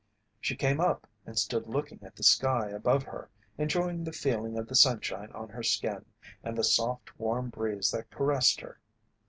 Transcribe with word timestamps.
She 0.39 0.55
came 0.55 0.79
up 0.81 1.05
and 1.27 1.37
stood 1.37 1.67
looking 1.67 1.99
at 2.01 2.15
the 2.15 2.23
sky 2.23 2.69
above 2.69 3.03
her, 3.03 3.29
enjoying 3.59 4.03
the 4.03 4.11
feeling 4.11 4.57
of 4.57 4.67
the 4.67 4.73
sunshine 4.73 5.31
on 5.33 5.49
her 5.49 5.61
skin, 5.61 6.05
and 6.43 6.57
the 6.57 6.63
soft, 6.63 7.19
warm 7.19 7.49
breeze 7.49 7.91
that 7.91 8.09
caressed 8.09 8.61
her. 8.61 8.79